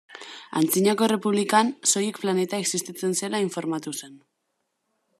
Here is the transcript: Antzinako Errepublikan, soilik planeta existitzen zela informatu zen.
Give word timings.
Antzinako 0.59 1.05
Errepublikan, 1.07 1.69
soilik 1.91 2.19
planeta 2.25 2.63
existitzen 2.65 3.17
zela 3.23 3.45
informatu 3.49 3.99
zen. 4.03 4.21